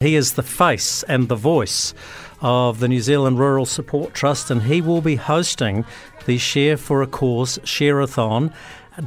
He 0.00 0.14
is 0.14 0.34
the 0.34 0.44
face 0.44 1.02
and 1.02 1.28
the 1.28 1.34
voice 1.34 1.92
of 2.40 2.78
the 2.78 2.86
New 2.86 3.00
Zealand 3.00 3.40
Rural 3.40 3.66
Support 3.66 4.14
Trust, 4.14 4.48
and 4.48 4.62
he 4.62 4.80
will 4.80 5.00
be 5.00 5.16
hosting 5.16 5.84
the 6.24 6.38
Shear 6.38 6.76
4 6.76 7.02
A 7.02 7.06
Cause 7.08 7.58
Shearathon 7.64 8.54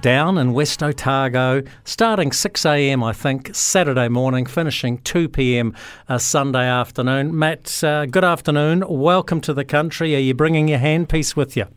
down 0.01 0.37
in 0.37 0.51
West 0.51 0.83
Otago, 0.83 1.63
starting 1.85 2.33
6 2.33 2.65
a.m. 2.65 3.05
I 3.05 3.13
think 3.13 3.55
Saturday 3.55 4.09
morning, 4.09 4.45
finishing 4.45 4.97
2 4.97 5.29
p.m. 5.29 5.73
Uh, 6.09 6.17
Sunday 6.17 6.67
afternoon. 6.67 7.39
Matt, 7.39 7.81
uh, 7.85 8.05
good 8.05 8.25
afternoon. 8.25 8.83
Welcome 8.85 9.39
to 9.39 9.53
the 9.53 9.63
country. 9.63 10.13
Are 10.13 10.19
you 10.19 10.33
bringing 10.33 10.67
your 10.67 10.79
handpiece 10.79 11.37
with 11.37 11.55
you? 11.55 11.67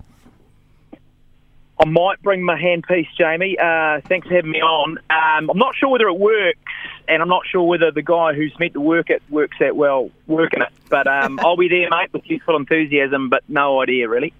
I 1.79 1.85
might 1.87 2.23
bring 2.23 2.43
my 2.43 2.61
handpiece, 2.61 3.09
Jamie. 3.17 3.57
Uh, 3.59 4.01
thanks 4.09 4.27
for 4.27 4.35
having 4.35 4.51
me 4.51 4.61
on. 4.61 4.99
Um, 5.11 5.51
I'm 5.51 5.59
not 5.59 5.75
sure 5.77 5.89
whether 5.89 6.09
it 6.09 6.19
works, 6.19 6.59
and 7.09 7.23
I'm 7.23 7.29
not 7.29 7.43
sure 7.47 7.63
whether 7.63 7.91
the 7.91 8.03
guy 8.03 8.35
who's 8.35 8.57
meant 8.59 8.75
to 8.75 8.81
work 8.81 9.11
it 9.11 9.23
works 9.31 9.57
that 9.61 9.77
well 9.77 10.11
working 10.27 10.63
it. 10.63 10.69
But 10.89 11.07
um, 11.07 11.39
I'll 11.43 11.57
be 11.57 11.69
there, 11.69 11.89
mate, 11.91 12.13
with 12.13 12.29
youthful 12.29 12.57
enthusiasm, 12.57 13.29
but 13.29 13.43
no 13.49 13.81
idea 13.83 14.09
really. 14.09 14.33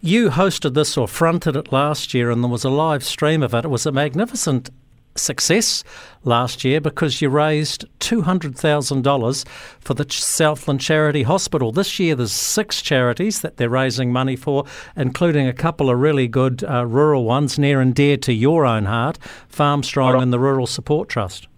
You 0.00 0.30
hosted 0.30 0.74
this 0.74 0.96
or 0.96 1.08
fronted 1.08 1.56
it 1.56 1.72
last 1.72 2.14
year, 2.14 2.30
and 2.30 2.42
there 2.42 2.50
was 2.50 2.64
a 2.64 2.70
live 2.70 3.04
stream 3.04 3.42
of 3.42 3.54
it. 3.54 3.64
It 3.64 3.68
was 3.68 3.86
a 3.86 3.92
magnificent 3.92 4.70
success 5.16 5.84
last 6.24 6.64
year 6.64 6.80
because 6.80 7.20
you 7.20 7.28
raised 7.28 7.84
$200,000 8.00 9.48
for 9.80 9.94
the 9.94 10.06
Southland 10.08 10.80
Charity 10.80 11.24
Hospital. 11.24 11.72
This 11.72 11.98
year 11.98 12.14
there's 12.14 12.32
six 12.32 12.82
charities 12.82 13.40
that 13.40 13.56
they're 13.56 13.68
raising 13.68 14.12
money 14.12 14.36
for, 14.36 14.64
including 14.96 15.46
a 15.46 15.52
couple 15.52 15.90
of 15.90 15.98
really 15.98 16.28
good 16.28 16.64
uh, 16.64 16.86
rural 16.86 17.24
ones 17.24 17.58
near 17.58 17.80
and 17.80 17.94
dear 17.94 18.16
to 18.18 18.32
your 18.32 18.64
own 18.64 18.86
heart, 18.86 19.18
Farmstrong 19.50 20.22
and 20.22 20.32
the 20.32 20.38
Rural 20.38 20.66
Support 20.66 21.08
Trust. 21.08 21.48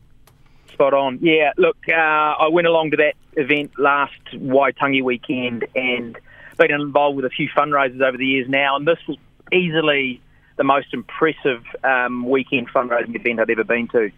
Spot 0.75 0.93
on. 0.93 1.19
Yeah, 1.23 1.53
look, 1.57 1.77
uh, 1.89 1.93
I 1.93 2.49
went 2.49 2.67
along 2.67 2.91
to 2.93 2.97
that 2.99 3.15
event 3.35 3.79
last 3.79 4.13
Waitangi 4.33 5.03
weekend 5.03 5.65
and 5.75 6.19
been 6.59 6.73
involved 6.73 7.17
with 7.17 7.25
a 7.25 7.31
few 7.31 7.49
fundraisers 7.49 8.01
over 8.01 8.17
the 8.17 8.27
years 8.27 8.49
now, 8.49 8.77
and 8.77 8.87
this 8.87 8.99
was 9.09 9.17
easily 9.53 10.21
the 10.57 10.65
most 10.65 10.93
impressive 10.93 11.63
um, 11.83 12.29
weekend 12.29 12.69
fundraising 12.69 13.15
event 13.15 13.41
I've 13.41 13.51
ever 13.51 13.65
been 13.65 13.89
to. 13.89 14.11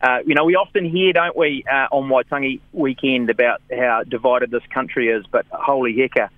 Uh, 0.00 0.18
you 0.26 0.34
know, 0.34 0.44
we 0.44 0.54
often 0.54 0.84
hear, 0.84 1.12
don't 1.12 1.36
we, 1.36 1.64
uh, 1.70 1.86
on 1.90 2.10
Waitangi 2.10 2.60
weekend 2.72 3.30
about 3.30 3.62
how 3.70 4.02
divided 4.06 4.50
this 4.50 4.62
country 4.72 5.08
is, 5.08 5.24
but 5.30 5.46
holy 5.50 5.94
hecka, 5.94 6.28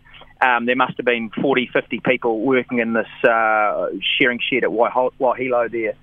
um, 0.41 0.67
there 0.67 0.77
must 0.77 0.97
have 0.98 1.06
been 1.06 1.31
40, 1.31 1.70
50 1.72 2.00
people 2.00 2.41
working 2.41 2.78
in 2.78 2.92
this 2.92 3.09
uh, 3.28 3.89
shearing 4.17 4.39
shed 4.39 4.62
at 4.64 4.70
Wahilo 4.70 5.70
there, 5.70 5.94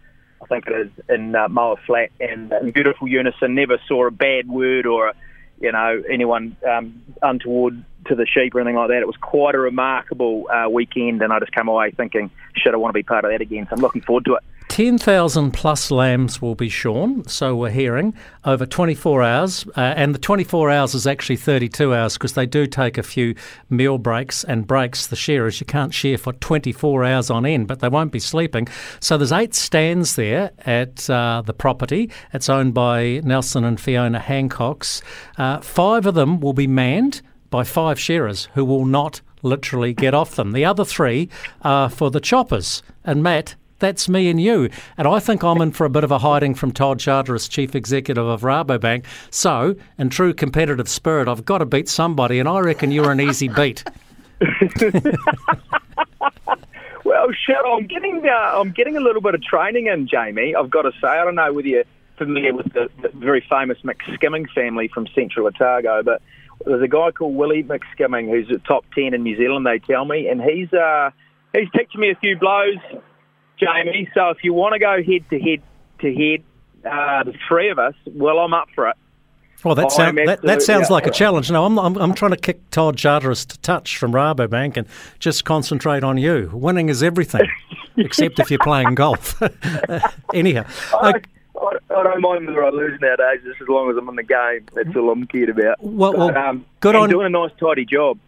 I 0.43 0.47
think 0.47 0.67
it 0.67 0.73
is, 0.73 0.91
in 1.09 1.35
uh, 1.35 1.47
Moa 1.47 1.77
Flat, 1.85 2.09
and 2.19 2.51
in 2.51 2.71
beautiful 2.71 3.07
unison, 3.07 3.55
never 3.55 3.79
saw 3.87 4.07
a 4.07 4.11
bad 4.11 4.47
word 4.47 4.85
or, 4.85 5.13
you 5.59 5.71
know, 5.71 6.01
anyone 6.09 6.57
um, 6.69 7.01
untoward 7.21 7.83
to 8.07 8.15
the 8.15 8.25
sheep 8.25 8.53
or 8.53 8.59
anything 8.59 8.75
like 8.75 8.89
that. 8.89 8.99
It 8.99 9.07
was 9.07 9.17
quite 9.17 9.55
a 9.55 9.59
remarkable 9.59 10.49
uh, 10.49 10.69
weekend, 10.69 11.21
and 11.21 11.31
I 11.31 11.39
just 11.39 11.53
came 11.53 11.67
away 11.67 11.91
thinking, 11.91 12.29
should 12.55 12.73
I 12.73 12.77
want 12.77 12.93
to 12.93 12.97
be 12.97 13.03
part 13.03 13.25
of 13.25 13.31
that 13.31 13.41
again? 13.41 13.65
So 13.69 13.75
I'm 13.75 13.81
looking 13.81 14.01
forward 14.01 14.25
to 14.25 14.35
it. 14.35 14.43
10,000 14.73 15.51
plus 15.51 15.91
lambs 15.91 16.41
will 16.41 16.55
be 16.55 16.67
shorn, 16.67 17.23
so 17.27 17.55
we're 17.55 17.69
hearing, 17.69 18.11
over 18.43 18.65
24 18.65 19.21
hours. 19.21 19.67
Uh, 19.77 19.81
and 19.81 20.15
the 20.15 20.19
24 20.19 20.71
hours 20.71 20.95
is 20.95 21.05
actually 21.05 21.35
32 21.35 21.93
hours 21.93 22.13
because 22.13 22.33
they 22.33 22.47
do 22.47 22.65
take 22.65 22.97
a 22.97 23.03
few 23.03 23.35
meal 23.69 23.99
breaks 23.99 24.43
and 24.43 24.65
breaks. 24.65 25.05
The 25.05 25.15
shearers, 25.15 25.59
you 25.59 25.67
can't 25.67 25.93
shear 25.93 26.17
for 26.17 26.33
24 26.33 27.05
hours 27.05 27.29
on 27.29 27.45
end, 27.45 27.67
but 27.67 27.81
they 27.81 27.87
won't 27.87 28.11
be 28.11 28.17
sleeping. 28.17 28.67
So 28.99 29.15
there's 29.15 29.31
eight 29.31 29.53
stands 29.53 30.15
there 30.15 30.49
at 30.65 31.07
uh, 31.07 31.43
the 31.45 31.53
property. 31.53 32.09
It's 32.33 32.49
owned 32.49 32.73
by 32.73 33.21
Nelson 33.23 33.63
and 33.63 33.79
Fiona 33.79 34.19
Hancocks. 34.19 35.03
Uh, 35.37 35.61
five 35.61 36.07
of 36.07 36.15
them 36.15 36.39
will 36.39 36.53
be 36.53 36.65
manned 36.65 37.21
by 37.51 37.63
five 37.63 37.99
shearers 37.99 38.49
who 38.55 38.65
will 38.65 38.85
not 38.85 39.21
literally 39.43 39.93
get 39.93 40.15
off 40.15 40.35
them. 40.35 40.53
The 40.53 40.65
other 40.65 40.83
three 40.83 41.29
are 41.61 41.89
for 41.89 42.09
the 42.09 42.19
choppers. 42.19 42.81
And 43.03 43.21
Matt, 43.21 43.55
that's 43.83 44.07
me 44.07 44.29
and 44.29 44.41
you. 44.41 44.69
And 44.97 45.07
I 45.07 45.19
think 45.19 45.43
I'm 45.43 45.61
in 45.61 45.71
for 45.71 45.85
a 45.85 45.89
bit 45.89 46.03
of 46.03 46.11
a 46.11 46.19
hiding 46.19 46.55
from 46.55 46.71
Todd 46.71 46.99
Charteris, 46.99 47.47
Chief 47.47 47.75
Executive 47.75 48.25
of 48.25 48.41
Rabobank. 48.41 49.05
So, 49.29 49.75
in 49.97 50.09
true 50.09 50.33
competitive 50.33 50.87
spirit, 50.87 51.27
I've 51.27 51.45
got 51.45 51.59
to 51.59 51.65
beat 51.65 51.89
somebody, 51.89 52.39
and 52.39 52.47
I 52.47 52.59
reckon 52.59 52.91
you're 52.91 53.11
an 53.11 53.19
easy 53.21 53.47
beat. 53.47 53.83
well, 57.03 57.27
sure. 57.45 57.67
I'm 57.67 57.87
getting 57.87 58.23
uh, 58.27 58.59
I'm 58.59 58.71
getting 58.71 58.97
a 58.97 59.01
little 59.01 59.21
bit 59.21 59.35
of 59.35 59.43
training 59.43 59.87
in, 59.87 60.07
Jamie. 60.07 60.55
I've 60.55 60.69
got 60.69 60.83
to 60.83 60.91
say, 61.01 61.07
I 61.07 61.23
don't 61.23 61.35
know 61.35 61.53
whether 61.53 61.67
you're 61.67 61.83
familiar 62.17 62.53
with 62.53 62.71
the, 62.73 62.89
the 63.01 63.09
very 63.09 63.45
famous 63.49 63.77
McSkimming 63.83 64.49
family 64.51 64.87
from 64.87 65.07
Central 65.15 65.47
Otago, 65.47 66.03
but 66.03 66.21
there's 66.65 66.81
a 66.81 66.87
guy 66.87 67.11
called 67.11 67.35
Willie 67.35 67.63
McSkimming 67.63 68.29
who's 68.29 68.49
a 68.49 68.59
top 68.59 68.85
ten 68.95 69.13
in 69.13 69.23
New 69.23 69.37
Zealand. 69.37 69.65
They 69.65 69.79
tell 69.79 70.05
me, 70.05 70.27
and 70.27 70.41
he's 70.41 70.71
uh, 70.73 71.11
he's 71.53 71.69
teaching 71.71 72.01
me 72.01 72.11
a 72.11 72.15
few 72.15 72.37
blows, 72.37 72.77
Jamie. 73.65 74.09
So 74.13 74.29
if 74.29 74.43
you 74.43 74.53
want 74.53 74.73
to 74.73 74.79
go 74.79 75.01
head 75.03 75.29
to 75.29 75.39
head 75.39 75.61
to 75.99 76.13
head, 76.13 76.43
uh, 76.85 77.23
the 77.23 77.33
three 77.47 77.69
of 77.69 77.79
us, 77.79 77.95
well, 78.07 78.39
I'm 78.39 78.53
up 78.53 78.69
for 78.75 78.89
it. 78.89 78.97
Well, 79.63 79.75
that, 79.75 79.93
sound, 79.93 80.17
that, 80.17 80.41
that 80.41 80.61
sounds 80.61 80.89
like 80.89 81.07
a 81.07 81.11
challenge. 81.11 81.49
No, 81.49 81.65
I'm, 81.65 81.79
I'm, 81.79 81.95
I'm 81.95 82.13
trying 82.13 82.31
to 82.31 82.37
kick 82.37 82.69
Todd 82.69 82.97
Charteris 82.97 83.45
to 83.45 83.57
touch 83.59 83.97
from 83.97 84.11
Rabobank 84.11 84.75
and 84.75 84.85
just 85.19 85.45
concentrate 85.45 86.03
on 86.03 86.17
you. 86.17 86.49
Winning 86.53 86.89
is 86.89 87.01
everything, 87.01 87.47
except 87.97 88.39
if 88.39 88.51
you're 88.51 88.59
playing 88.59 88.95
golf. 88.95 89.41
Anyhow. 90.33 90.65
I, 90.93 91.13
I 91.55 92.03
don't 92.03 92.21
mind 92.21 92.47
whether 92.47 92.65
I 92.65 92.71
lose 92.71 92.99
nowadays, 92.99 93.39
just 93.45 93.61
as 93.61 93.67
long 93.69 93.89
as 93.89 93.95
I'm 93.95 94.09
in 94.09 94.15
the 94.15 94.23
game. 94.23 94.65
That's 94.73 94.93
all 94.97 95.09
I'm 95.11 95.25
cared 95.27 95.49
about. 95.49 95.81
Well, 95.81 96.13
well 96.13 96.37
um, 96.37 96.65
good 96.81 96.95
on 96.95 97.09
doing 97.09 97.27
a 97.27 97.29
nice, 97.29 97.51
tidy 97.57 97.85
job. 97.85 98.19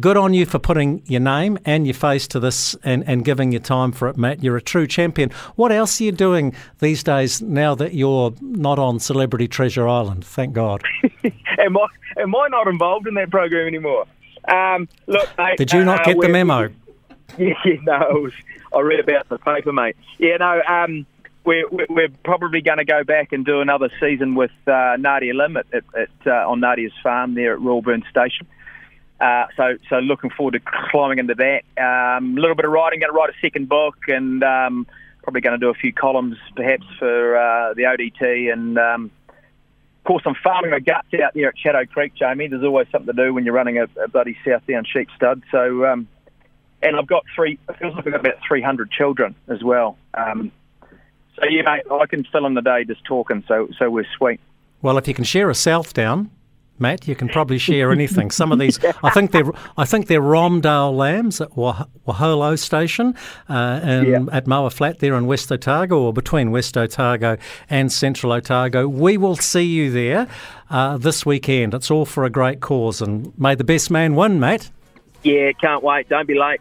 Good 0.00 0.16
on 0.16 0.32
you 0.32 0.46
for 0.46 0.58
putting 0.58 1.02
your 1.04 1.20
name 1.20 1.58
and 1.66 1.86
your 1.86 1.92
face 1.92 2.26
to 2.28 2.40
this 2.40 2.74
and, 2.84 3.06
and 3.06 3.22
giving 3.22 3.52
your 3.52 3.60
time 3.60 3.92
for 3.92 4.08
it, 4.08 4.16
Matt. 4.16 4.42
You're 4.42 4.56
a 4.56 4.62
true 4.62 4.86
champion. 4.86 5.30
What 5.56 5.72
else 5.72 6.00
are 6.00 6.04
you 6.04 6.12
doing 6.12 6.54
these 6.78 7.02
days 7.02 7.42
now 7.42 7.74
that 7.74 7.92
you're 7.92 8.32
not 8.40 8.78
on 8.78 8.98
Celebrity 8.98 9.46
Treasure 9.46 9.86
Island? 9.86 10.24
Thank 10.24 10.54
God. 10.54 10.82
am 11.58 11.76
I 11.76 11.86
am 12.18 12.34
I 12.34 12.48
not 12.48 12.66
involved 12.66 13.06
in 13.06 13.14
that 13.14 13.30
program 13.30 13.66
anymore? 13.66 14.06
Um, 14.48 14.88
look, 15.06 15.28
mate, 15.36 15.58
did 15.58 15.72
you 15.72 15.84
not 15.84 16.00
uh, 16.00 16.04
get 16.04 16.20
the 16.20 16.28
memo? 16.28 16.70
Yeah, 17.36 17.54
no, 17.82 18.30
I 18.72 18.80
read 18.80 19.00
about 19.00 19.28
the 19.28 19.38
paper, 19.38 19.72
mate. 19.72 19.96
Yeah, 20.18 20.36
no. 20.36 20.62
Um, 20.68 21.04
we're, 21.44 21.68
we're 21.88 22.10
probably 22.24 22.60
going 22.60 22.78
to 22.78 22.84
go 22.84 23.02
back 23.02 23.32
and 23.32 23.44
do 23.44 23.60
another 23.60 23.90
season 23.98 24.34
with 24.34 24.52
uh, 24.66 24.96
Nadia 24.98 25.34
Lim 25.34 25.56
at, 25.56 25.66
at, 25.72 25.84
at 25.96 26.10
uh, 26.26 26.48
on 26.48 26.60
Nadia's 26.60 26.92
farm 27.02 27.34
there 27.34 27.54
at 27.54 27.60
Royalburn 27.60 28.08
Station. 28.08 28.46
Uh, 29.24 29.46
so, 29.56 29.78
so 29.88 29.96
looking 30.00 30.28
forward 30.28 30.52
to 30.52 30.60
climbing 30.90 31.18
into 31.18 31.34
that. 31.34 31.62
Um, 31.82 32.36
a 32.36 32.40
little 32.40 32.54
bit 32.54 32.66
of 32.66 32.72
writing, 32.72 33.00
going 33.00 33.10
to 33.10 33.16
write 33.16 33.30
a 33.30 33.40
second 33.40 33.70
book, 33.70 33.96
and 34.06 34.44
um, 34.44 34.86
probably 35.22 35.40
going 35.40 35.58
to 35.58 35.64
do 35.64 35.70
a 35.70 35.74
few 35.74 35.94
columns 35.94 36.36
perhaps 36.54 36.84
for 36.98 37.34
uh, 37.34 37.72
the 37.72 37.84
ODT. 37.84 38.52
And 38.52 38.76
um, 38.78 39.10
of 39.30 40.04
course, 40.04 40.24
I'm 40.26 40.34
farming 40.44 40.72
my 40.72 40.78
guts 40.80 41.08
out 41.24 41.32
there 41.32 41.48
at 41.48 41.58
Shadow 41.58 41.86
Creek, 41.86 42.12
Jamie. 42.14 42.48
There's 42.48 42.64
always 42.64 42.86
something 42.92 43.14
to 43.14 43.24
do 43.24 43.32
when 43.32 43.46
you're 43.46 43.54
running 43.54 43.78
a, 43.78 43.84
a 43.98 44.08
bloody 44.08 44.36
South 44.46 44.66
Down 44.66 44.84
sheep 44.84 45.08
stud. 45.16 45.42
So, 45.50 45.86
um, 45.86 46.06
and 46.82 46.94
I've 46.94 47.06
got 47.06 47.24
three. 47.34 47.58
It 47.66 47.78
feels 47.78 47.94
like 47.94 48.06
I've 48.06 48.12
got 48.12 48.20
about 48.20 48.40
300 48.46 48.90
children 48.90 49.34
as 49.48 49.62
well. 49.64 49.96
Um, 50.12 50.52
so 51.36 51.48
yeah, 51.48 51.62
mate, 51.62 51.84
I 51.90 52.04
can 52.04 52.24
fill 52.24 52.44
in 52.44 52.52
the 52.52 52.60
day 52.60 52.84
just 52.84 53.04
talking. 53.04 53.42
So 53.48 53.68
so 53.78 53.88
we're 53.88 54.06
sweet. 54.18 54.40
Well, 54.82 54.98
if 54.98 55.08
you 55.08 55.14
can 55.14 55.24
shear 55.24 55.48
a 55.48 55.54
Southdown, 55.54 56.28
Matt, 56.78 57.06
you 57.06 57.14
can 57.14 57.28
probably 57.28 57.58
shear 57.58 57.92
anything. 57.92 58.30
Some 58.30 58.50
of 58.50 58.58
these, 58.58 58.78
I 59.02 59.10
think 59.10 59.30
they're, 59.30 59.50
I 59.76 59.84
think 59.84 60.08
they're 60.08 60.20
Romdale 60.20 60.94
lambs 60.94 61.40
at 61.40 61.56
Wah- 61.56 61.86
Waholo 62.06 62.58
Station, 62.58 63.14
uh, 63.48 63.80
and 63.82 64.06
yeah. 64.06 64.24
at 64.32 64.46
Moa 64.46 64.70
Flat 64.70 64.98
there 64.98 65.16
in 65.16 65.26
West 65.26 65.52
Otago, 65.52 66.00
or 66.00 66.12
between 66.12 66.50
West 66.50 66.76
Otago 66.76 67.36
and 67.70 67.92
Central 67.92 68.32
Otago. 68.32 68.88
We 68.88 69.16
will 69.16 69.36
see 69.36 69.62
you 69.64 69.90
there 69.90 70.26
uh, 70.70 70.98
this 70.98 71.24
weekend. 71.24 71.74
It's 71.74 71.90
all 71.90 72.06
for 72.06 72.24
a 72.24 72.30
great 72.30 72.60
cause, 72.60 73.00
and 73.00 73.32
may 73.38 73.54
the 73.54 73.64
best 73.64 73.90
man 73.90 74.16
win, 74.16 74.40
Matt. 74.40 74.70
Yeah, 75.22 75.52
can't 75.52 75.82
wait. 75.82 76.08
Don't 76.08 76.26
be 76.26 76.38
late. 76.38 76.60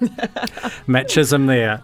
Matt 0.86 1.08
Chisholm 1.08 1.46
there. 1.46 1.82